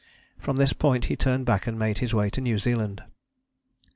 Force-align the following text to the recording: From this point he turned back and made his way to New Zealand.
From 0.39 0.57
this 0.57 0.73
point 0.73 1.05
he 1.05 1.15
turned 1.15 1.45
back 1.45 1.67
and 1.67 1.77
made 1.77 1.99
his 1.99 2.11
way 2.11 2.31
to 2.31 2.41
New 2.41 2.57
Zealand. 2.57 3.03